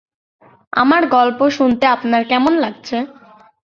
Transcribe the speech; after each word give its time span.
আমার 0.73 1.03
গল্প 1.07 1.39
শুনতে 1.49 1.85
আপনার 1.87 2.21
কেমন 2.25 2.53
লাগছে? 2.57 2.97